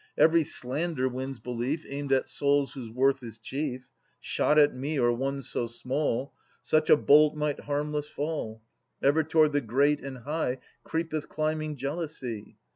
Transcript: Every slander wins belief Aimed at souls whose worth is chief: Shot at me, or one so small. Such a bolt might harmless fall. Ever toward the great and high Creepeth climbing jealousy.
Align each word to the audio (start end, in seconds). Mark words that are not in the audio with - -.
Every 0.17 0.43
slander 0.45 1.07
wins 1.07 1.37
belief 1.39 1.85
Aimed 1.87 2.11
at 2.11 2.27
souls 2.27 2.73
whose 2.73 2.89
worth 2.89 3.21
is 3.21 3.37
chief: 3.37 3.91
Shot 4.19 4.57
at 4.57 4.73
me, 4.73 4.97
or 4.99 5.13
one 5.13 5.43
so 5.43 5.67
small. 5.67 6.33
Such 6.59 6.89
a 6.89 6.97
bolt 6.97 7.35
might 7.35 7.59
harmless 7.65 8.07
fall. 8.07 8.63
Ever 9.03 9.23
toward 9.23 9.53
the 9.53 9.61
great 9.61 9.99
and 10.03 10.17
high 10.17 10.57
Creepeth 10.83 11.29
climbing 11.29 11.75
jealousy. 11.75 12.57